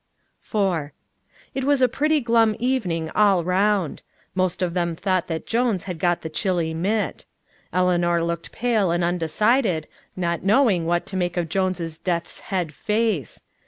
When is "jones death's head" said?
11.49-12.73